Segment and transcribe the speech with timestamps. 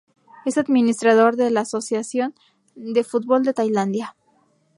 [0.47, 2.33] Es administrada por la Asociación
[2.73, 4.15] de Fútbol de Tailandia.